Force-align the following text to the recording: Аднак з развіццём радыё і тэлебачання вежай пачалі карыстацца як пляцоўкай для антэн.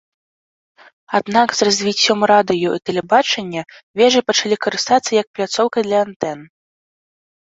Аднак 1.17 1.47
з 1.57 1.65
развіццём 1.67 2.19
радыё 2.31 2.69
і 2.77 2.81
тэлебачання 2.89 3.61
вежай 4.01 4.23
пачалі 4.29 4.55
карыстацца 4.67 5.11
як 5.21 5.27
пляцоўкай 5.37 5.81
для 5.89 5.99
антэн. 6.07 6.39